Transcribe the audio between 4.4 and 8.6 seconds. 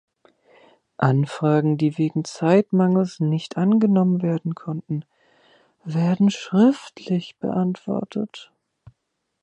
konnten, werden schriftlich beantwortet.